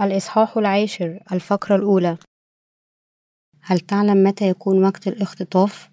الإصحاح 0.00 0.56
العاشر 0.56 1.20
الفقرة 1.32 1.76
الأولى. 1.76 2.16
هل 3.62 3.80
تعلم 3.80 4.22
متى 4.24 4.48
يكون 4.48 4.84
وقت 4.84 5.08
الاختطاف؟ 5.08 5.90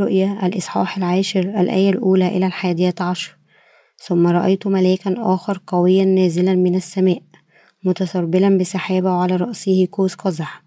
رؤيا 0.00 0.46
الإصحاح 0.46 0.96
العاشر 0.96 1.40
الآية 1.40 1.90
الأولى 1.90 2.28
إلى 2.28 2.46
الحادية 2.46 2.94
عشر. 3.00 3.36
ثم 3.98 4.26
رأيت 4.26 4.66
ملاكا 4.66 5.14
آخر 5.18 5.60
قويا 5.66 6.04
نازلا 6.04 6.54
من 6.54 6.74
السماء 6.74 7.22
متسربلا 7.84 8.58
بسحابة 8.58 9.12
وعلى 9.12 9.36
رأسه 9.36 9.86
كوس 9.86 10.14
قزح 10.14 10.62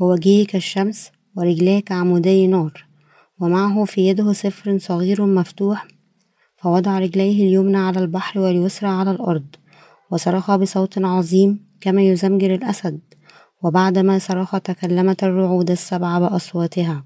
ووجهه 0.00 0.46
كالشمس 0.46 1.10
ورجلاه 1.36 1.80
كعمودي 1.80 2.46
نار 2.46 2.86
ومعه 3.40 3.84
في 3.84 4.08
يده 4.08 4.32
سفر 4.32 4.78
صغير 4.78 5.26
مفتوح 5.26 5.86
فوضع 6.56 6.98
رجليه 6.98 7.48
اليمنى 7.48 7.78
على 7.78 7.98
البحر 7.98 8.40
واليسرى 8.40 8.88
على 8.88 9.10
الأرض. 9.10 9.46
وصرخ 10.10 10.56
بصوت 10.56 10.98
عظيم 10.98 11.66
كما 11.80 12.02
يزمجر 12.02 12.54
الأسد 12.54 13.00
وبعدما 13.62 14.18
صرخ 14.18 14.60
تكلمت 14.60 15.24
الرعود 15.24 15.70
السبع 15.70 16.18
بأصواتها. 16.18 17.04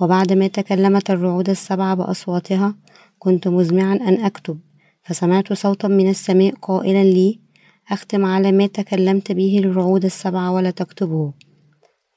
وبعدما 0.00 0.46
تكلمت 0.46 1.10
الرعود 1.10 1.50
السبع 1.50 1.94
بأصواتها 1.94 2.74
كنت 3.18 3.48
مزمعا 3.48 3.94
أن 3.94 4.24
أكتب 4.24 4.58
فسمعت 5.02 5.52
صوتا 5.52 5.88
من 5.88 6.10
السماء 6.10 6.54
قائلا 6.54 7.04
لي 7.04 7.40
أختم 7.90 8.24
على 8.24 8.52
ما 8.52 8.66
تكلمت 8.66 9.32
به 9.32 9.58
الرعود 9.58 10.04
السبع 10.04 10.50
ولا 10.50 10.70
تكتبه. 10.70 11.32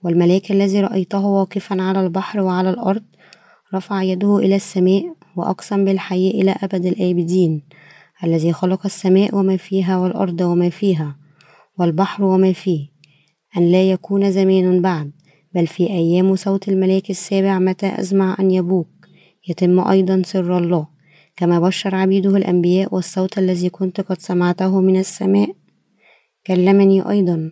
والملاك 0.04 0.52
الذي 0.52 0.82
رأيته 0.82 1.26
واقفا 1.26 1.82
على 1.82 2.00
البحر 2.00 2.40
وعلى 2.40 2.70
الأرض 2.70 3.04
رفع 3.73 4.04
يده 4.04 4.38
إلى 4.38 4.56
السماء 4.56 5.14
وأقسم 5.36 5.86
بالحي 5.86 6.30
إلى 6.30 6.56
أبد 6.64 6.86
الآبدين. 6.86 7.64
الذي 8.23 8.54
خلق 8.54 8.86
السماء 8.86 9.36
وما 9.36 9.58
فيها 9.58 9.98
والأرض 9.98 10.42
وما 10.42 10.70
فيها 10.70 11.18
والبحر 11.80 12.23
وما 12.23 12.54
فيه 12.54 12.88
أن 13.58 13.72
لا 13.72 13.92
يكون 13.92 14.32
زمان 14.32 14.82
بعد 14.82 15.12
بل 15.54 15.68
في 15.68 15.88
أيام 15.88 16.36
صوت 16.36 16.68
الملاك 16.68 17.10
السابع 17.10 17.60
متى 17.60 18.00
أزمع 18.00 18.36
أن 18.40 18.52
يبوك. 18.52 18.88
يتم 19.50 19.80
أيضا 19.80 20.22
سر 20.26 20.58
الله 20.58 20.88
كما 21.36 21.60
بشر 21.60 21.95
عبيده 21.95 22.38
الأنبياء 22.38 22.95
والصوت 22.95 23.38
الذي 23.38 23.70
كنت 23.70 24.02
قد 24.02 24.22
سمعته 24.22 24.82
من 24.82 25.00
السماء. 25.00 25.56
كلمني 26.48 27.10
أيضا. 27.10 27.52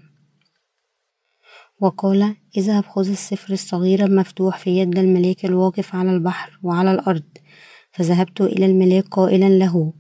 وقال 1.80 2.36
اذهب 2.58 2.84
خذ 2.86 3.10
السفر 3.10 3.54
الصغير 3.54 4.06
المفتوح 4.06 4.58
في 4.58 4.78
يد 4.78 4.98
الملاك 4.98 5.46
الواقف 5.46 5.96
على 5.96 6.12
البحر 6.12 6.60
وعلى 6.64 6.92
الأرض. 6.92 7.24
فذهبت 7.92 8.42
إلى 8.42 8.66
الملاك 8.66 9.04
قائلا 9.08 9.50
له 9.50 9.94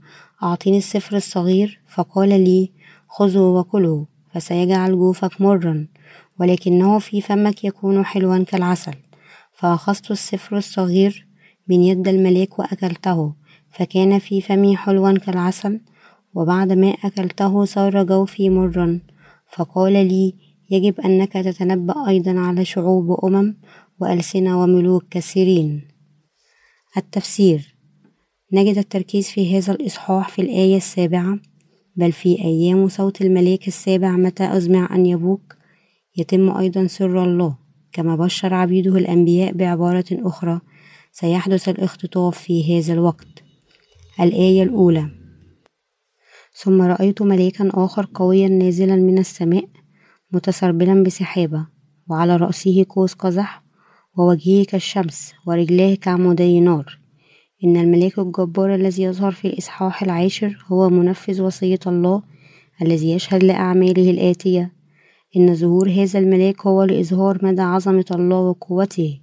أعطيني 0.43 0.77
السفر 0.77 1.15
الصغير 1.17 1.79
فقال 1.87 2.29
لي 2.29 2.71
خذه 3.07 3.39
وكله 3.39 4.07
فسيجعل 4.33 4.91
جوفك 4.91 5.41
مرا 5.41 5.87
ولكنه 6.39 6.99
في 6.99 7.21
فمك 7.21 7.63
يكون 7.63 8.05
حلوا 8.05 8.43
كالعسل. 8.43 8.93
فأخذت 9.53 10.11
السفر 10.11 10.57
الصغير 10.57 11.27
من 11.67 11.81
يد 11.81 12.07
الملاك 12.07 12.59
وأكلته 12.59 13.33
فكان 13.71 14.19
في 14.19 14.41
فمي 14.41 14.77
حلوا 14.77 15.17
كالعسل 15.17 15.81
وبعد 16.33 16.71
ما 16.71 16.89
أكلته 17.03 17.65
صار 17.65 18.03
جوفي 18.03 18.49
مرا 18.49 18.99
فقال 19.51 19.93
لي 19.93 20.33
يجب 20.69 21.01
أنك 21.01 21.33
تتنبأ 21.33 22.07
أيضا 22.07 22.39
على 22.39 22.65
شعوب 22.65 23.09
وأمم 23.09 23.57
وألسنة 23.99 24.63
وملوك 24.63 25.05
كثيرين. 25.09 25.87
التفسير 26.97 27.74
نجد 28.55 28.77
التركيز 28.77 29.29
في 29.29 29.57
هذا 29.57 29.73
الإصحاح 29.73 30.29
في 30.29 30.41
الآية 30.41 30.77
السابعة 30.77 31.39
بل 31.95 32.11
في 32.11 32.43
أيام 32.43 32.87
صوت 32.87 33.21
الملاك 33.21 33.67
السابع 33.67 34.11
متى 34.11 34.57
أزمع 34.57 34.95
أن 34.95 35.05
يبوك؟ 35.05 35.55
يتم 36.17 36.57
أيضا 36.57 36.87
سر 36.87 37.23
الله 37.23 37.57
كما 37.91 38.15
بشر 38.15 38.53
عبيده 38.53 38.97
الأنبياء 38.97 39.53
بعبارة 39.53 40.05
أخرى 40.11 40.61
سيحدث 41.11 41.69
الاختطاف 41.69 42.37
في 42.37 42.79
هذا 42.79 42.93
الوقت. 42.93 43.43
الآية 44.19 44.63
الأولى. 44.63 45.09
ثم 46.53 46.81
رأيت 46.81 47.21
ملاكا 47.21 47.69
آخر 47.73 48.09
قويا 48.13 48.47
نازلا 48.47 48.95
من 48.95 49.17
السماء 49.17 49.69
متسربلا 50.31 51.03
بسحابة 51.03 51.67
وعلى 52.09 52.35
رأسه 52.35 52.85
قوس 52.89 53.13
قزح 53.13 53.63
ووجهه 54.17 54.65
كالشمس 54.65 55.33
ورجلاه 55.47 55.95
كعمودي 55.95 56.59
نار. 56.59 57.04
إن 57.63 57.77
الملاك 57.77 58.19
الجبار 58.19 58.75
الذي 58.75 59.03
يظهر 59.03 59.31
في 59.31 59.47
الإصحاح 59.47 60.03
العاشر 60.03 60.65
هو 60.67 60.89
منفذ 60.89 61.41
وصية 61.41 61.79
الله 61.87 62.23
الذي 62.81 63.11
يشهد 63.11 63.43
لأعماله 63.43 64.11
الآتية. 64.11 64.71
إن 65.37 65.55
ظهور 65.55 65.89
هذا 65.89 66.19
الملاك 66.19 66.67
هو 66.67 66.83
لإظهار 66.83 67.45
مدى 67.45 67.61
عظمة 67.61 68.05
الله 68.11 68.39
وقوته. 68.39 69.19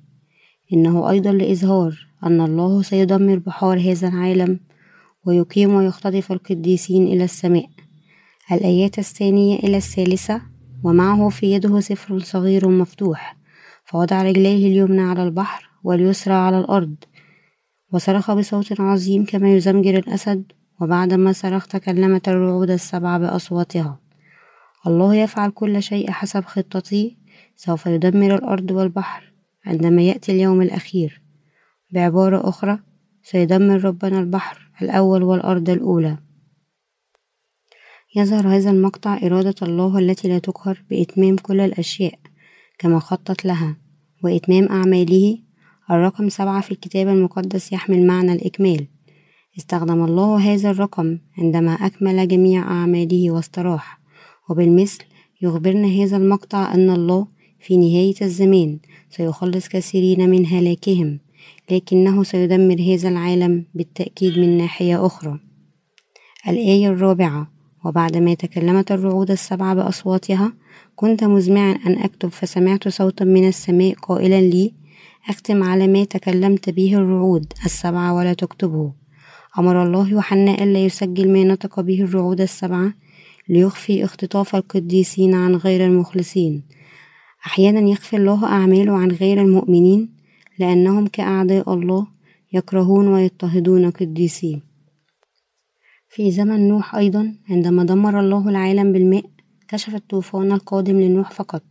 إنه 0.72 1.10
أيضا 1.10 1.32
لإظهار 1.32 2.06
أن 2.25 2.41
الله 2.41 2.82
سيدمر 2.82 3.38
بحار 3.38 3.81
هذا 3.81 4.09
العالم 4.09 4.60
ويقيم 5.26 5.75
ويختطف 5.75 6.32
القديسين 6.32 7.06
إلى 7.06 7.25
السماء. 7.25 7.66
الآيات 8.53 8.98
الثانية 8.98 9.59
إلى 9.59 9.76
الثالثة 9.76 10.42
ومعه 10.84 11.28
في 11.28 11.53
يده 11.53 11.81
سفر 11.81 12.19
صغير 12.19 12.69
مفتوح. 12.69 13.37
فوضع 13.84 14.22
رجليه 14.22 14.66
اليمنى 14.66 15.03
على 15.03 15.22
البحر 15.22 15.71
واليسرى 15.84 16.34
على 16.34 16.59
الأرض. 16.59 16.94
وصرخ 17.92 18.30
بصوت 18.30 18.80
عظيم 18.80 19.25
كما 19.25 19.54
يزمجر 19.54 19.98
الأسد 19.98 20.53
وبعدما 20.80 21.32
صرخ 21.32 21.66
تكلمت 21.66 22.28
الرعود 22.28 22.70
السبع 22.70 23.19
بأصواتها. 23.19 24.00
الله 24.86 25.14
يفعل 25.14 25.50
كل 25.50 25.82
شيء 25.82 26.10
حسب 26.10 26.44
خطته 26.44 27.16
سوف 27.56 27.86
يدمر 27.86 28.34
الأرض 28.34 28.70
والبحر 28.70 29.32
عندما 29.66 30.03
يأتي 30.03 30.32
اليوم 30.32 30.62
الأخير. 30.62 31.22
بعبارة 31.91 32.48
أخرى 32.48 32.78
سيدمر 33.22 33.84
ربنا 33.84 34.20
البحر 34.20 34.70
الأول 34.82 35.22
والأرض 35.22 35.70
الأولى. 35.70 36.19
يظهر 38.16 38.48
هذا 38.48 38.70
المقطع 38.70 39.19
إرادة 39.22 39.54
الله 39.62 39.98
التي 39.98 40.28
لا 40.28 40.38
تقهر 40.38 40.82
بإتمام 40.91 41.36
كل 41.36 41.60
الأشياء 41.60 42.19
كما 42.78 42.98
خطط 42.98 43.44
لها 43.44 43.76
وإتمام 44.24 44.69
أعماله 44.69 45.38
الرقم 45.92 46.28
سبعة 46.28 46.60
في 46.60 46.72
الكتاب 46.72 47.08
المقدس 47.08 47.72
يحمل 47.72 48.06
معنى 48.06 48.32
الإكمال. 48.32 48.86
استخدم 49.58 50.04
الله 50.04 50.38
هذا 50.38 50.70
الرقم 50.70 51.19
عندما 51.38 51.72
أكمل 51.72 52.28
جميع 52.28 52.62
أعماله 52.62 53.30
واستراح 53.30 54.00
وبالمثل 54.50 55.04
يخبرنا 55.42 55.88
هذا 55.88 56.16
المقطع 56.16 56.75
أن 56.75 56.91
الله 56.91 57.26
في 57.60 57.76
نهاية 57.76 58.14
الزمان 58.22 58.78
سيخلص 59.10 59.69
كثيرين 59.69 60.30
من 60.30 60.47
هلاكهم 60.47 61.19
لكنه 61.70 62.22
سيدمر 62.22 62.80
هذا 62.80 63.09
العالم 63.09 63.64
بالتأكيد 63.74 64.38
من 64.38 64.56
ناحية 64.59 65.06
أخرى. 65.06 65.41
الآية 66.48 66.88
الرابعة 66.88 67.50
وبعدما 67.84 68.34
تكلمت 68.34 68.92
الرعود 68.92 69.30
السبعة 69.30 69.74
بأصواتها 69.74 70.53
كنت 70.97 71.24
مزمعا 71.24 71.72
أن 71.86 71.98
أكتب 71.98 72.28
فسمعت 72.28 72.88
صوتا 72.88 73.24
من 73.24 73.48
السماء 73.48 73.94
قائلا 73.94 74.41
لي 74.41 74.81
أختم 75.28 75.62
على 75.62 75.87
ما 75.87 76.05
تكلمت 76.05 76.71
به 76.71 76.94
الرعود 76.94 77.53
السبعة 77.65 78.15
ولا 78.15 78.34
تكتبه. 78.34 78.93
أمر 79.59 79.83
الله 79.87 80.09
يوحنا 80.09 80.62
ألا 80.62 80.84
يسجل 80.84 81.33
ما 81.33 81.44
نطق 81.44 81.81
به 81.81 82.03
الرعود 82.03 82.41
السبعة 82.41 82.93
ليخفي 83.49 84.04
اختطاف 84.04 84.57
القديسين 84.57 85.34
عن 85.34 85.54
غير 85.54 85.86
المخلصين. 85.86 86.63
أحيانا 87.47 87.91
يخفي 87.91 88.16
الله 88.16 88.47
أعماله 88.47 88.92
عن 88.92 89.10
غير 89.10 89.42
المؤمنين 89.42 90.15
لأنهم 90.59 91.07
كأعداء 91.07 91.75
الله 91.75 92.07
يكرهون 92.53 93.09
ويضطهدون 93.09 93.91
قديسيه 93.91 94.60
في 96.09 96.30
زمن 96.30 96.68
نوح 96.68 96.95
أيضا 96.95 97.34
عندما 97.51 97.84
دمر 97.84 98.21
الله 98.21 98.48
العالم 98.48 98.92
بالماء 98.92 99.25
كشف 99.68 99.95
الطوفان 99.95 100.53
القادم 100.53 101.01
لنوح 101.01 101.30
فقط. 101.30 101.63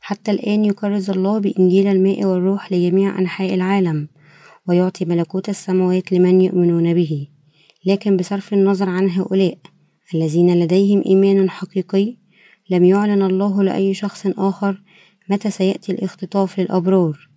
حتى 0.00 0.30
الآن 0.30 0.64
يكرز 0.64 1.10
الله 1.10 1.38
بإنجيل 1.38 1.86
الماء 1.86 2.24
والروح 2.24 2.72
لجميع 2.72 3.18
أنحاء 3.18 3.54
العالم 3.54 4.08
ويعطي 4.68 5.04
ملكوت 5.04 5.48
السماوات 5.48 6.12
لمن 6.12 6.40
يؤمنون 6.40 6.94
به. 6.94 7.28
لكن 7.86 8.16
بصرف 8.16 8.52
النظر 8.52 8.88
عن 8.88 9.10
هؤلاء 9.10 9.58
الذين 10.14 10.60
لديهم 10.60 11.02
إيمان 11.06 11.50
حقيقي 11.50 12.16
لم 12.70 12.84
يعلن 12.84 13.22
الله 13.22 13.62
لأي 13.62 13.94
شخص 13.94 14.26
آخر 14.26 14.82
متى 15.30 15.50
سيأتي 15.50 15.92
الاختطاف 15.92 16.60
للأبرار. 16.60 17.28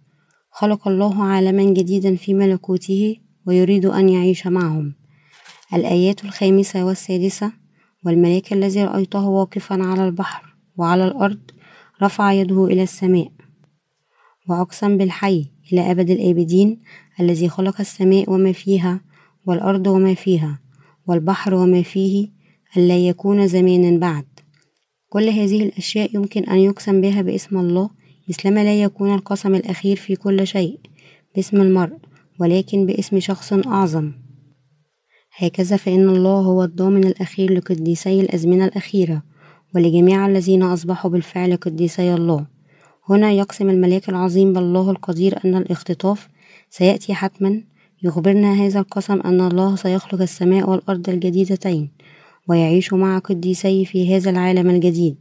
خلق 0.51 0.88
الله 0.88 1.24
عالما 1.24 1.63
جديدا 1.63 2.16
في 2.16 2.33
ملكوته 2.33 3.16
ويريد 3.48 3.86
أن 3.86 4.09
يعيش 4.09 4.48
معهم. 4.48 4.94
الآيات 5.74 6.25
الخامسة 6.25 6.86
والسادسة 6.86 7.51
والملاك 8.06 8.54
الذي 8.54 8.83
رأيته 8.83 9.27
واقفا 9.27 9.83
على 9.83 10.06
البحر 10.06 10.56
وعلى 10.77 11.07
الأرض 11.07 11.39
رفع 12.01 12.31
يده 12.31 12.66
إلى 12.66 12.84
السماء 12.84 13.31
وأقسم 14.50 14.98
بالحي 14.98 15.45
إلى 15.74 15.92
أبد 15.92 16.10
الآبدين 16.10 16.80
الذي 17.19 17.50
خلق 17.50 17.80
السماء 17.80 18.30
وما 18.30 18.51
فيها 18.51 19.01
والأرض 19.45 19.88
وما 19.88 20.13
فيها 20.13 20.60
والبحر 21.07 21.54
وما 21.54 21.81
فيه 21.81 22.30
ألا 22.78 23.07
يكون 23.07 23.48
زمان 23.48 24.00
بعد. 24.00 24.25
كل 25.10 25.30
هذه 25.30 25.63
الأشياء 25.63 26.16
يمكن 26.16 26.44
أن 26.44 26.57
يقسم 26.57 27.01
بها 27.01 27.22
باسم 27.22 27.57
الله 27.57 27.90
مثلما 28.30 28.63
لا 28.63 28.81
يكون 28.84 29.13
القسم 29.13 29.56
الأخير 29.56 29.95
في 29.98 30.16
كل 30.16 30.48
شيء 30.48 30.80
باسم 31.36 31.62
المرء 31.62 31.98
ولكن 32.40 32.86
باسم 32.86 33.19
شخص 33.19 33.54
أعظم. 33.54 34.12
هكذا 35.38 35.78
فإن 35.78 36.10
الله 36.10 36.40
هو 36.40 36.63
الضامن 36.63 37.04
الأخير 37.07 37.54
لقديسي 37.54 38.22
الأزمنة 38.22 38.66
الأخيرة. 38.66 39.24
ولجميع 39.75 40.27
الذين 40.27 40.63
أصبحوا 40.63 41.11
بالفعل 41.11 41.55
قديسي 41.55 42.13
الله. 42.13 42.45
هنا 43.09 43.31
يقسم 43.31 43.69
الملاك 43.69 44.09
العظيم 44.09 44.53
بالله 44.53 44.91
القدير 44.91 45.39
أن 45.45 45.55
الاختطاف 45.55 46.29
سيأتي 46.69 47.13
حتما. 47.13 47.63
يخبرنا 48.03 48.53
هذا 48.53 48.79
القسم 48.79 49.21
أن 49.21 49.41
الله 49.41 49.75
سيخلق 49.75 50.21
السماء 50.21 50.69
والأرض 50.69 51.09
الجديدتين 51.09 51.91
ويعيش 52.49 52.93
مع 52.93 53.19
قديسيه 53.19 53.85
في 53.85 54.15
هذا 54.15 54.29
العالم 54.29 54.69
الجديد. 54.69 55.15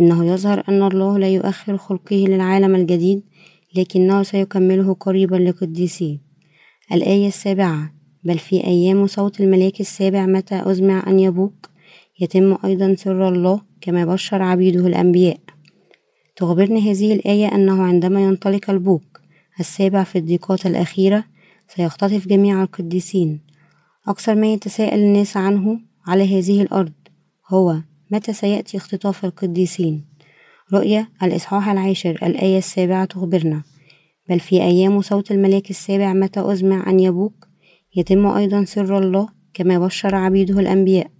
إنه 0.00 0.24
يظهر 0.24 0.62
أن 0.68 0.82
الله 0.82 1.18
لا 1.18 1.28
يؤخر 1.28 1.76
خلقه 1.76 2.16
للعالم 2.16 2.74
الجديد 2.74 3.22
لكنه 3.76 4.22
سيكمله 4.22 4.94
قريبا 4.94 5.36
لقديسيه 5.36 6.18
الآية 6.92 7.28
السابعة 7.28 7.94
بل 8.24 8.38
في 8.38 8.64
أيام 8.66 9.06
صوت 9.06 9.40
الملاك 9.40 9.80
السابع 9.80 10.26
متى 10.26 10.70
أزمع 10.70 11.04
أن 11.06 11.20
يبوك؟ 11.20 11.71
يتم 12.20 12.56
أيضا 12.64 12.94
سر 12.94 13.28
الله 13.28 13.60
كما 13.80 14.04
بشر 14.04 14.42
عبيده 14.42 14.86
الأنبياء. 14.86 15.38
تخبرنا 16.36 16.78
هذه 16.78 17.12
الآية 17.12 17.54
أنه 17.54 17.82
عندما 17.82 18.24
ينطلق 18.24 18.70
البوق 18.70 19.02
السابع 19.60 20.04
في 20.04 20.18
الضيقات 20.18 20.66
الأخيرة 20.66 21.24
سيختطف 21.68 22.28
جميع 22.28 22.62
القديسين. 22.62 23.40
أكثر 24.08 24.34
ما 24.34 24.52
يتساءل 24.52 24.98
الناس 24.98 25.36
عنه 25.36 25.80
على 26.06 26.38
هذه 26.38 26.62
الأرض 26.62 26.92
هو 27.48 27.76
متى 28.10 28.32
سيأتي 28.32 28.76
اختطاف 28.76 29.24
القديسين؟ 29.24 30.04
رؤية 30.72 31.08
الإصحاح 31.22 31.68
العاشر 31.68 32.10
الآية 32.10 32.58
السابعة 32.58 33.04
تخبرنا. 33.04 33.62
بل 34.28 34.40
في 34.40 34.62
أيام 34.62 35.00
صوت 35.00 35.30
الملاك 35.30 35.70
السابع 35.70 36.12
متى 36.12 36.52
أزمع 36.52 36.90
أن 36.90 37.00
يبوك؟ 37.00 37.48
يتم 37.96 38.26
أيضا 38.26 38.64
سر 38.64 38.98
الله 38.98 39.28
كما 39.54 39.78
بشر 39.78 40.14
عبيده 40.14 40.60
الأنبياء. 40.60 41.10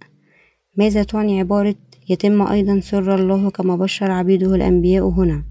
ماذا 0.75 1.03
تعني 1.03 1.39
عبارة 1.39 1.75
يتم 2.09 2.41
أيضا 2.41 2.79
سر 2.79 3.15
الله 3.15 3.49
كما 3.49 3.75
بشر 3.75 4.11
عبيده 4.11 4.55
الأنبياء 4.55 5.09
هنا 5.09 5.43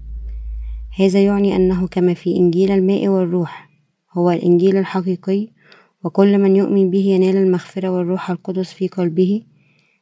هذا 0.99 1.23
يعني 1.23 1.55
أنه 1.55 1.87
كما 1.87 2.13
في 2.13 2.35
إنجيل 2.35 2.71
الماء 2.71 3.07
والروح 3.07 3.69
هو 4.17 4.31
الإنجيل 4.31 4.77
الحقيقي 4.77 5.47
وكل 6.03 6.37
من 6.37 6.55
يؤمن 6.55 6.89
به 6.89 7.05
ينال 7.05 7.37
المغفرة 7.37 7.89
والروح 7.89 8.29
القدس 8.29 8.73
في 8.73 8.87
قلبه. 8.87 9.43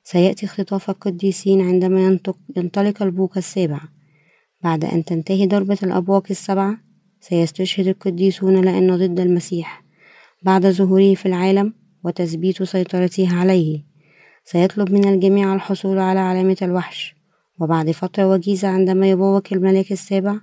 سيأتي 0.03 0.45
اختطاف 0.45 0.89
القديسين 0.89 1.61
عندما 1.61 2.19
ينطلق 2.57 3.03
البوق 3.03 3.37
السابع. 3.37 3.79
بعد 4.63 4.85
أن 4.85 5.05
تنتهي 5.05 5.47
ضربة 5.47 5.77
الأبواق 5.83 6.23
السبعة 6.29 6.77
سيستشهد 7.19 7.87
القديسون 7.87 8.61
لأن 8.61 8.95
ضد 8.95 9.19
المسيح. 9.19 9.83
بعد 10.43 10.67
ظهوره 10.67 11.13
في 11.13 11.25
العالم 11.25 11.73
وتثبيت 12.03 12.63
سيطرته 12.63 13.35
عليه. 13.35 13.90
سيطلب 14.51 14.91
من 14.91 15.07
الجميع 15.07 15.55
الحصول 15.55 15.99
على 15.99 16.19
علامة 16.19 16.57
الوحش. 16.61 17.15
وبعد 17.59 17.91
فترة 17.91 18.27
وجيزة 18.27 18.67
عندما 18.67 19.09
يبوق 19.09 19.43
الملاك 19.51 19.91
السابع 19.91 20.35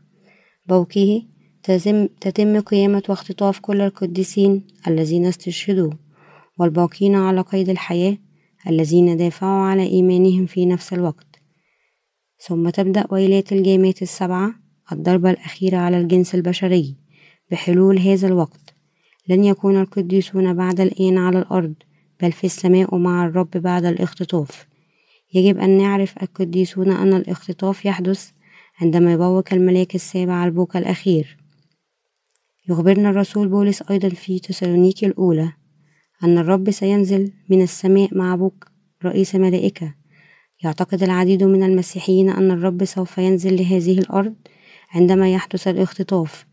بوكه 0.66 1.22
تتم, 1.62 2.06
تتم 2.20 2.60
قيامة 2.60 3.02
واختطاف 3.08 3.58
كل 3.60 3.80
القديسين 3.80 4.66
الذين 4.86 5.26
استشهدوا 5.26 5.90
والباقين 6.58 7.14
على 7.14 7.40
قيد 7.40 7.68
الحياة 7.68 8.16
الذين 8.68 9.16
دافعوا 9.16 9.68
على 9.68 9.82
إيمانهم 9.82 10.46
في 10.46 10.66
نفس 10.66 10.92
الوقت. 10.92 11.40
ثم 12.38 12.68
تبدأ 12.68 13.06
ويلات 13.10 13.52
الجامات 13.52 14.02
السبعة 14.02 14.54
الضربة 14.92 15.30
الأخيرة 15.30 15.76
على 15.76 15.98
الجنس 15.98 16.34
البشري 16.34 16.96
بحلول 17.50 17.98
هذا 17.98 18.28
الوقت. 18.28 18.74
لن 19.28 19.44
يكون 19.44 19.80
القديسون 19.80 20.54
بعد 20.54 20.80
الآن 20.80 21.18
على 21.18 21.38
الأرض. 21.38 21.74
بل 22.22 22.32
في 22.32 22.44
السماء 22.44 22.96
مع 22.96 23.26
الرب 23.26 23.50
بعد 23.50 23.84
الاختطاف. 23.84 24.66
يجب 25.34 25.58
أن 25.58 25.78
نعرف 25.78 26.22
القديسون 26.22 26.90
أن 26.90 27.14
الاختطاف 27.14 27.84
يحدث 27.84 28.30
عندما 28.80 29.12
يبوق 29.12 29.52
الملاك 29.52 29.94
السابع 29.94 30.44
البوق 30.44 30.76
الأخير. 30.76 31.36
يخبرنا 32.68 33.10
الرسول 33.10 33.48
بولس 33.48 33.82
أيضا 33.90 34.08
في 34.08 34.38
تسالونيكي 34.38 35.06
الأولى 35.06 35.52
أن 36.24 36.38
الرب 36.38 36.70
سينزل 36.70 37.32
من 37.48 37.62
السماء 37.62 38.14
مع 38.14 38.34
بوق 38.34 38.68
رئيس 39.04 39.34
ملائكة. 39.34 39.94
يعتقد 40.64 41.02
العديد 41.02 41.42
من 41.44 41.62
المسيحيين 41.62 42.30
أن 42.30 42.50
الرب 42.50 42.84
سوف 42.84 43.18
ينزل 43.18 43.56
لهذه 43.56 43.98
الأرض 43.98 44.34
عندما 44.90 45.32
يحدث 45.32 45.68
الاختطاف 45.68 46.46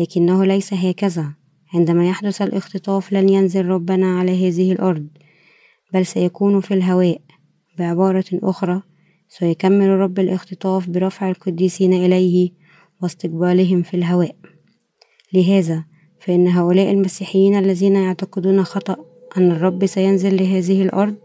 لكنه 0.00 0.44
ليس 0.44 0.74
هكذا. 0.74 1.37
عندما 1.74 2.08
يحدث 2.08 2.42
الاختطاف 2.42 3.12
لن 3.12 3.28
ينزل 3.28 3.66
ربنا 3.66 4.18
على 4.18 4.48
هذه 4.48 4.72
الأرض 4.72 5.06
بل 5.94 6.06
سيكون 6.06 6.60
في 6.60 6.74
الهواء. 6.74 7.20
بعبارة 7.78 8.24
أخرى 8.32 8.82
سيكمل 9.28 9.88
رب 9.88 10.18
الاختطاف 10.18 10.90
برفع 10.90 11.28
القديسين 11.28 11.92
إليه 11.92 12.50
واستقبالهم 13.02 13.82
في 13.82 13.94
الهواء. 13.94 14.36
لهذا 15.32 15.84
فإن 16.20 16.48
هؤلاء 16.48 16.90
المسيحيين 16.90 17.58
الذين 17.58 17.96
يعتقدون 17.96 18.64
خطأ 18.64 18.96
أن 19.36 19.50
الرب 19.50 19.86
سينزل 19.86 20.36
لهذه 20.36 20.82
الأرض 20.82 21.16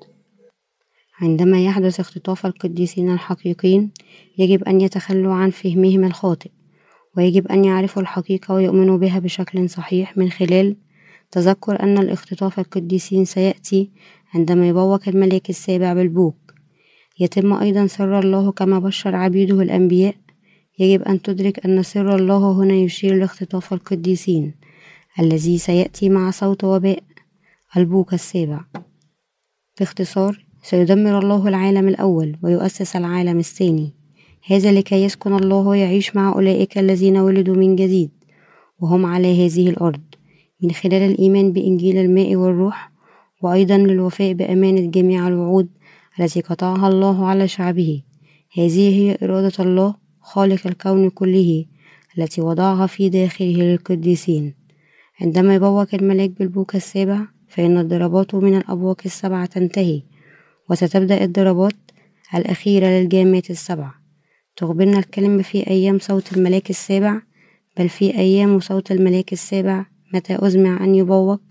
عندما 1.21 1.65
يحدث 1.65 1.99
اختطاف 1.99 2.45
القديسين 2.45 3.13
الحقيقيين 3.13 3.91
يجب 4.37 4.63
أن 4.63 4.81
يتخلوا 4.81 5.33
عن 5.33 5.49
فهمهم 5.49 6.03
الخاطئ. 6.03 6.49
ويجب 7.18 7.48
أن 7.48 7.65
يعرفوا 7.65 8.01
الحقيقة 8.01 8.54
ويؤمنوا 8.54 8.98
بها 8.98 9.19
بشكل 9.19 9.69
صحيح 9.69 10.18
من 10.18 10.31
خلال 10.31 10.75
تذكر 11.31 11.83
أن 11.83 11.98
الاختطاف 11.98 12.60
القديسين 12.60 13.25
سيأتي 13.25 13.92
عندما 14.33 14.68
يبوق 14.68 15.07
الملاك 15.07 15.50
السابع 15.50 15.94
بالبوق 15.94 16.36
يتم 17.19 17.54
أيضا 17.54 17.88
سر 17.88 18.19
الله 18.19 18.51
كما 18.51 18.80
بشر 18.80 19.15
عبيده 19.15 19.62
الأنبياء. 19.62 20.15
يجب 20.79 21.01
أن 21.01 21.22
تدرك 21.22 21.65
أن 21.65 21.84
سر 21.84 22.15
الله 22.15 22.51
هنا 22.51 22.74
يشير 22.74 23.15
لاختطاف 23.15 23.74
القديسين 23.74 24.55
الذي 25.20 25.58
سيأتي 25.58 26.10
مع 26.10 26.32
صوت 26.32 26.63
وباء 26.63 27.03
البوق 27.77 28.13
السابع. 28.13 28.65
باختصار 29.79 30.46
سيدمر 30.63 31.20
الله 31.20 31.48
العالم 31.48 31.88
الأول 31.88 32.38
ويؤسس 32.43 32.96
العالم 32.96 33.39
الثاني. 33.39 33.93
هذا 34.45 34.71
لكي 34.71 35.03
يسكن 35.03 35.33
الله 35.33 35.67
ويعيش 35.67 36.15
مع 36.15 36.33
أولئك 36.33 36.77
الذين 36.77 37.17
ولدوا 37.17 37.55
من 37.55 37.75
جديد 37.75 38.12
وهم 38.79 39.05
على 39.05 39.45
هذه 39.45 39.69
الأرض. 39.69 40.01
من 40.62 40.71
خلال 40.71 41.12
الإيمان 41.12 41.51
بإنجيل 41.51 41.97
الماء 41.97 42.35
والروح 42.35 42.91
وأيضا 43.41 43.77
للوفاء 43.77 44.33
بأمانة 44.33 44.91
جميع 44.91 45.27
الوعود 45.27 45.69
التي 46.19 46.41
قطعها 46.41 46.88
الله 46.88 47.25
على 47.25 47.47
شعبه. 47.47 48.01
هذه 48.57 48.89
هي 48.95 49.17
إرادة 49.23 49.63
الله 49.63 49.95
خالق 50.21 50.67
الكون 50.67 51.09
كله 51.09 51.65
التي 52.17 52.41
وضعها 52.41 52.88
في 52.88 53.09
داخله 53.09 53.55
للقديسين. 53.63 54.53
عندما 55.21 55.55
يبوق 55.55 55.88
الملاك 55.93 56.29
بالبوك 56.29 56.75
السابع 56.75 57.19
فإن 57.47 57.77
الضربات 57.77 58.35
من 58.35 58.57
الأبواق 58.57 59.01
السبعة 59.05 59.45
تنتهي 59.45 60.01
وستبدأ 60.69 61.23
الضربات 61.23 61.75
الأخيرة 62.35 62.88
للجامات 62.88 63.50
السبع. 63.50 64.02
تخبرنا 64.55 65.00
الكلمة 65.00 65.41
في 65.41 65.67
أيام 65.67 66.00
صوت 66.00 66.38
الملاك 66.38 66.69
السابع 66.69 67.22
بل 67.77 67.89
في 67.89 68.17
أيام 68.17 68.60
صوت 68.60 68.91
الملاك 68.91 69.33
السابع 69.33 69.86
متى 70.13 70.38
أزمع 70.39 70.83
أن 70.83 70.95
يبوق. 70.95 71.41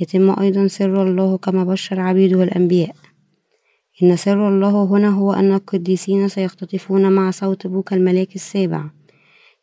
يتم 0.00 0.40
أيضا 0.40 0.66
سر 0.66 1.02
الله 1.02 1.38
كما 1.38 1.64
بشر 1.64 2.00
عبيده 2.00 2.42
الأنبياء 2.42 2.94
إن 4.02 4.16
سر 4.16 4.48
الله 4.48 4.84
هنا 4.84 5.08
هو 5.08 5.32
أن 5.32 5.52
القديسين 5.52 6.28
سيختطفون 6.28 7.12
مع 7.12 7.30
صوت 7.30 7.66
بوك 7.66 7.92
الملاك 7.92 8.34
السابع. 8.34 8.84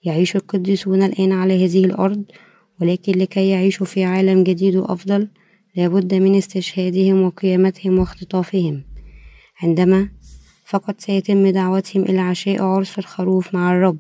يعيش 0.04 0.36
القديسون 0.36 1.04
الآن 1.04 1.32
على 1.32 1.66
هذه 1.66 1.86
الأرض 1.86 2.24
ولكن 2.82 3.12
لكي 3.12 3.50
يعيشوا 3.50 3.86
في 3.86 4.04
عالم 4.04 4.44
جديد 4.44 4.76
وأفضل 4.76 5.28
لابد 5.76 6.14
من 6.14 6.36
استشهادهم 6.36 7.22
وقيامتهم 7.22 8.00
واختطافهم. 8.00 8.84
عندما 9.62 10.10
فقط 10.66 11.02
سيتم 11.02 11.48
دعوتهم 11.48 12.04
إلى 12.04 12.20
عشاء 12.20 12.64
عرس 12.64 13.00
الخروف 13.00 13.54
مع 13.54 13.72
الرب 13.72 14.00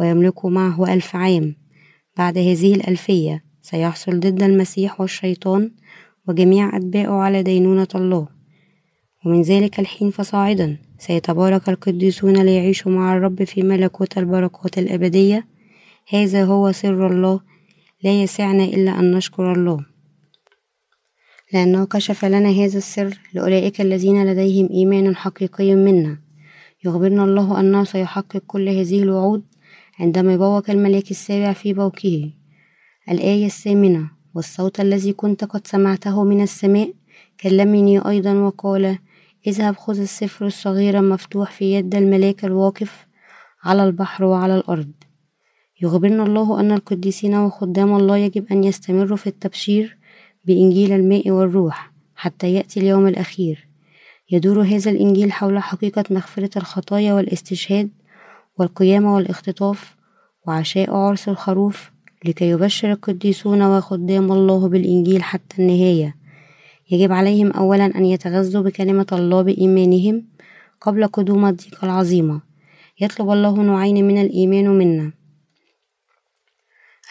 ويملكوا 0.00 0.50
معه 0.50 0.94
ألف 0.94 1.16
عام. 1.16 1.56
بعد 2.16 2.38
هذه 2.38 2.74
الألفية 2.74 3.44
سيحصل 3.62 4.20
ضد 4.20 4.42
المسيح 4.42 5.00
والشيطان 5.00 5.70
وجميع 6.28 6.76
أتباعه 6.76 7.22
على 7.22 7.42
دينونة 7.42 7.88
الله. 7.94 8.28
ومن 9.26 9.42
ذلك 9.42 9.80
الحين 9.80 10.10
فصاعدا 10.10 10.76
سيتبارك 10.98 11.68
القديسون 11.68 12.36
ليعيشوا 12.36 12.92
مع 12.92 13.16
الرب 13.16 13.44
في 13.44 13.62
ملكوت 13.62 14.18
البركات 14.18 14.78
الأبدية. 14.78 15.46
هذا 16.08 16.44
هو 16.44 16.72
سر 16.72 17.06
الله 17.06 17.40
لا 18.02 18.22
يسعنا 18.22 18.64
إلا 18.64 18.98
أن 18.98 19.12
نشكر 19.12 19.52
الله. 19.52 19.91
لأنه 21.52 21.84
كشف 21.86 22.24
لنا 22.24 22.48
هذا 22.48 22.78
السر 22.78 23.18
لأولئك 23.34 23.80
الذين 23.80 24.26
لديهم 24.26 24.68
إيمان 24.70 25.16
حقيقي 25.16 25.74
منا. 25.74 26.18
يخبرنا 26.84 27.24
الله 27.24 27.60
أنه 27.60 27.84
سيحقق 27.84 28.42
كل 28.46 28.68
هذه 28.68 29.02
الوعود 29.02 29.42
عندما 29.98 30.32
يبوق 30.32 30.70
الملاك 30.70 31.10
السابع 31.10 31.52
في 31.52 31.72
بوكه. 31.72 32.30
الآية 33.10 33.46
الثامنة 33.46 34.10
والصوت 34.34 34.80
الذي 34.80 35.12
كنت 35.12 35.44
قد 35.44 35.66
سمعته 35.66 36.24
من 36.24 36.42
السماء 36.42 36.92
كلمني 37.40 38.08
أيضا 38.08 38.32
وقال 38.32 38.98
اذهب 39.46 39.76
خذ 39.76 40.00
السفر 40.00 40.46
الصغير 40.46 40.98
المفتوح 40.98 41.50
في 41.50 41.74
يد 41.74 41.94
الملاك 41.94 42.44
الواقف 42.44 43.06
على 43.64 43.84
البحر 43.84 44.24
وعلى 44.24 44.56
الأرض. 44.56 44.92
يخبرنا 45.82 46.22
الله 46.22 46.60
أن 46.60 46.72
القديسين 46.72 47.34
وخدام 47.34 47.96
الله 47.96 48.16
يجب 48.16 48.46
أن 48.52 48.64
يستمروا 48.64 49.16
في 49.16 49.26
التبشير 49.26 49.98
بإنجيل 50.44 50.92
الماء 50.92 51.30
والروح 51.30 51.92
حتى 52.16 52.54
يأتي 52.54 52.80
اليوم 52.80 53.06
الأخير. 53.06 53.68
يدور 54.30 54.62
هذا 54.62 54.90
الإنجيل 54.90 55.32
حول 55.32 55.58
حقيقة 55.58 56.04
مغفرة 56.10 56.50
الخطايا 56.56 57.14
والاستشهاد 57.14 57.90
والقيامة 58.58 59.14
والاختطاف 59.14 59.96
وعشاء 60.46 60.94
عرس 60.94 61.28
الخروف 61.28 61.90
لكي 62.24 62.48
يبشر 62.50 62.92
القديسون 62.92 63.62
وخدام 63.62 64.32
الله 64.32 64.68
بالإنجيل 64.68 65.22
حتى 65.22 65.62
النهاية. 65.62 66.16
يجب 66.90 67.12
عليهم 67.12 67.50
أولا 67.50 67.86
أن 67.86 68.04
يتغذوا 68.04 68.62
بكلمة 68.62 69.06
الله 69.12 69.42
بإيمانهم 69.42 70.26
قبل 70.80 71.06
قدوم 71.06 71.46
الضيقة 71.46 71.84
العظيمة 71.84 72.40
يطلب 73.00 73.30
الله 73.30 73.62
نوعين 73.62 74.08
من 74.08 74.20
الإيمان 74.20 74.68
منا. 74.68 75.12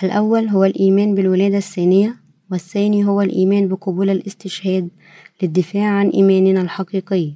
الأول 0.03 0.47
هو 0.47 0.65
الإيمان 0.65 1.15
بالولادة 1.15 1.57
الثانية 1.57 2.20
والثاني 2.51 3.05
هو 3.05 3.21
الإيمان 3.21 3.67
بقبول 3.67 4.09
الاستشهاد 4.09 4.89
للدفاع 5.41 5.85
عن 5.85 6.09
إيماننا 6.09 6.61
الحقيقي. 6.61 7.33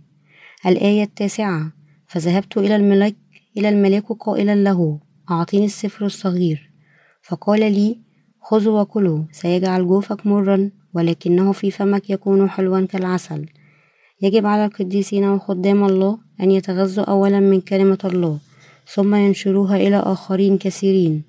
الآية 0.65 1.03
التاسعة 1.03 1.71
فذهبت 2.07 2.57
إلى 2.57 2.75
الملك 2.75 3.15
إلى 3.57 3.69
الملاك 3.69 4.03
قائلا 4.11 4.55
له 4.55 4.99
أعطيني 5.31 5.65
السفر 5.65 6.05
الصغير. 6.05 6.71
فقال 7.21 7.59
لي 7.59 7.99
خذوا 8.41 8.81
وكلوا 8.81 9.23
سيجعل 9.31 9.87
جوفك 9.87 10.27
مرا 10.27 10.71
ولكنه 10.93 11.51
في 11.51 11.71
فمك 11.71 12.09
يكون 12.09 12.49
حلوا 12.49 12.85
كالعسل. 12.85 13.45
يجب 14.21 14.45
على 14.45 14.65
القديسين 14.65 15.25
وخدام 15.25 15.83
الله 15.83 16.17
أن 16.41 16.51
يتغذوا 16.51 17.05
أولا 17.05 17.39
من 17.39 17.61
كلمة 17.61 17.99
الله 18.05 18.39
ثم 18.87 19.15
ينشروها 19.15 19.75
إلى 19.75 19.97
آخرين 19.97 20.57
كثيرين. 20.57 21.23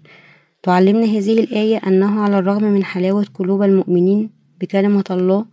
تعلمنا 0.66 1.06
هذه 1.06 1.40
الآية 1.40 1.80
أنه 1.86 2.20
على 2.20 2.38
الرغم 2.38 2.62
من 2.62 2.84
حلاوة 2.84 3.26
قلوب 3.34 3.62
المؤمنين 3.62 4.30
بكلمة 4.60 5.04
الله 5.10 5.46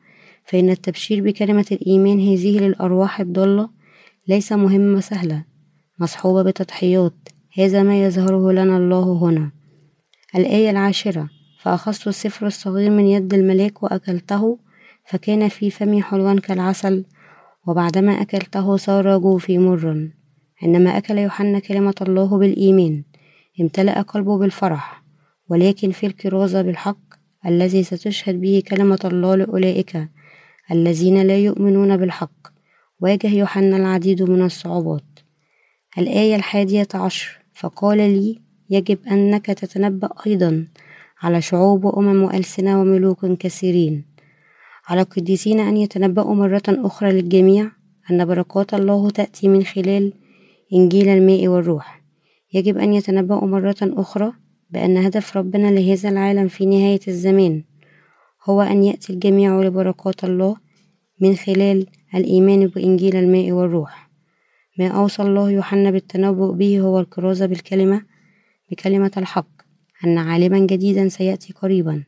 فإن 0.45 0.69
التبشير 0.69 1.23
بكلمة 1.23 1.65
الإيمان 1.71 2.19
هذه 2.19 2.59
للأرواح 2.59 3.19
الضالة 3.19 3.69
ليس 4.27 4.51
مهمة 4.51 4.99
سهلة 4.99 5.43
مصحوبة 5.99 6.43
بتضحيات. 6.43 7.13
هذا 7.57 7.83
ما 7.83 8.03
يظهره 8.03 8.51
لنا 8.51 8.77
الله 8.77 9.13
هنا. 9.13 9.51
الآية 10.35 10.69
العاشرة 10.69 11.29
فأخذت 11.59 12.07
السفر 12.07 12.47
الصغير 12.47 12.91
من 12.91 13.07
يد 13.07 13.33
الملاك 13.33 13.83
وأكلته 13.83 14.57
فكان 15.05 15.47
في 15.47 15.69
فمي 15.69 16.01
حلوا 16.01 16.39
كالعسل 16.39 17.05
وبعدما 17.67 18.21
أكلته 18.21 18.77
صار 18.77 19.17
جوفي 19.17 19.57
مرا. 19.57 20.11
عندما 20.63 20.97
أكل 20.97 21.17
يوحنا 21.17 21.59
كلمة 21.59 21.95
الله 22.01 22.37
بالإيمان 22.37 23.03
امتلأ 23.61 24.01
قلبه 24.01 24.37
بالفرح. 24.37 25.02
ولكن 25.49 25.91
في 25.91 26.05
الكرازة 26.05 26.61
بالحق 26.61 27.13
الذي 27.45 27.83
ستشهد 27.83 28.41
به 28.41 28.63
كلمة 28.67 28.99
الله 29.05 29.35
لأولئك 29.35 30.07
الذين 30.71 31.21
لا 31.21 31.37
يؤمنون 31.37 31.97
بالحق 31.97 32.47
واجه 32.99 33.27
يوحنا 33.27 33.77
العديد 33.77 34.23
من 34.23 34.41
الصعوبات. 34.41 35.03
الآية 35.97 36.35
الحادية 36.35 36.87
عشر 36.93 37.39
فقال 37.53 37.97
لي 37.97 38.41
يجب 38.69 38.97
أنك 39.11 39.45
تتنبأ 39.45 40.09
أيضا 40.27 40.67
على 41.21 41.41
شعوب 41.41 41.85
وأمم 41.85 42.23
وألسنة 42.23 42.81
وملوك 42.81 43.25
كثيرين. 43.25 44.05
على 44.87 45.01
القديسين 45.01 45.59
أن 45.59 45.77
يتنبأوا 45.77 46.35
مرة 46.35 46.63
أخرى 46.67 47.11
للجميع 47.11 47.71
أن 48.11 48.25
بركات 48.25 48.73
الله 48.73 49.09
تأتي 49.09 49.47
من 49.47 49.63
خلال 49.63 50.13
إنجيل 50.73 51.09
الماء 51.09 51.47
والروح. 51.47 52.03
يجب 52.53 52.77
أن 52.77 52.93
يتنبأوا 52.93 53.47
مرة 53.47 53.75
أخرى 53.81 54.33
بأن 54.73 54.97
هدف 54.97 55.37
ربنا 55.37 55.67
لهذا 55.67 56.09
العالم 56.09 56.47
في 56.47 56.65
نهاية 56.65 56.99
الزمان 57.07 57.63
هو 58.45 58.61
أن 58.61 58.83
يأتي 58.83 59.13
الجميع 59.13 59.61
لبركات 59.61 60.23
الله 60.23 60.55
من 61.21 61.35
خلال 61.35 61.87
الإيمان 62.15 62.67
بإنجيل 62.67 63.15
الماء 63.15 63.51
والروح. 63.51 64.09
ما 64.79 64.87
أوصى 64.87 65.21
الله 65.21 65.51
يوحنا 65.51 65.91
بالتنبؤ 65.91 66.51
به 66.51 66.79
هو 66.79 66.99
الكرازة 66.99 67.45
بالكلمة 67.45 68.01
بكلمة 68.71 69.11
الحق 69.17 69.61
أن 70.05 70.17
عالما 70.17 70.59
جديدا 70.59 71.07
سيأتي 71.07 71.53
قريبا 71.53 72.03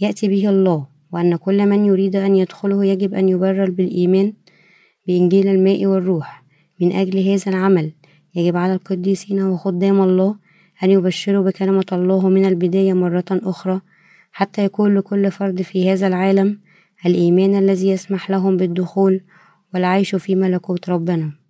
يأتي 0.00 0.28
به 0.28 0.48
الله 0.48 0.86
وأن 1.12 1.36
كل 1.36 1.66
من 1.66 1.84
يريد 1.84 2.16
أن 2.16 2.36
يدخله 2.36 2.84
يجب 2.84 3.14
أن 3.14 3.28
يبرر 3.28 3.70
بالإيمان 3.70 4.32
بإنجيل 5.06 5.48
الماء 5.48 5.86
والروح. 5.86 6.44
من 6.80 6.92
أجل 6.92 7.18
هذا 7.18 7.52
العمل 7.52 7.92
يجب 8.34 8.56
على 8.56 8.74
القديسين 8.74 9.42
وخدام 9.42 10.00
الله 10.00 10.43
أن 10.84 10.90
يبشروا 10.90 11.44
بكلمة 11.44 11.86
الله 11.92 12.28
من 12.28 12.44
البداية 12.44 12.92
مرة 12.92 13.24
أخرى 13.30 13.80
حتى 14.32 14.64
يكون 14.64 14.94
لكل 14.94 15.30
فرد 15.30 15.62
في 15.62 15.92
هذا 15.92 16.06
العالم 16.06 16.58
الإيمان 17.06 17.58
الذي 17.58 17.88
يسمح 17.88 18.30
لهم 18.30 18.56
بالدخول 18.56 19.20
والعيش 19.74 20.14
في 20.14 20.34
ملكوت 20.34 20.90
ربنا. 20.90 21.43